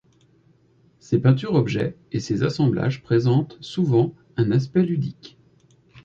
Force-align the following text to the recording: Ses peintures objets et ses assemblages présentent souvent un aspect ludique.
Ses 0.97 1.19
peintures 1.19 1.53
objets 1.53 1.95
et 2.11 2.19
ses 2.19 2.41
assemblages 2.41 3.03
présentent 3.03 3.59
souvent 3.61 4.15
un 4.35 4.49
aspect 4.49 4.81
ludique. 4.83 5.37